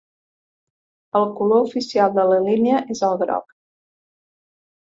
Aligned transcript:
El 1.19 1.27
color 1.41 1.61
oficial 1.67 2.17
de 2.17 2.25
la 2.31 2.39
línia 2.47 2.83
és 2.97 3.05
el 3.11 3.15
groc. 3.23 3.57